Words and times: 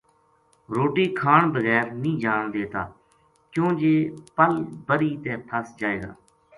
روٹی 0.75 1.05
کھان 1.19 1.41
بغیر 1.53 1.85
نیہہ 2.01 2.19
جان 2.23 2.43
دیتا 2.55 2.81
کیوں 3.51 3.71
جے 3.79 3.93
پل 4.35 4.51
بری 4.87 5.11
تے 5.23 5.33
پھس 5.47 5.67
جائے 5.79 5.97
گا۔ 6.01 6.11